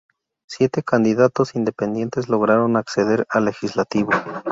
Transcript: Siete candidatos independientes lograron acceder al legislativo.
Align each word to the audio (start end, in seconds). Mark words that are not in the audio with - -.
Siete 0.49 0.81
candidatos 0.81 1.53
independientes 1.53 2.27
lograron 2.27 2.75
acceder 2.75 3.27
al 3.29 3.45
legislativo. 3.45 4.09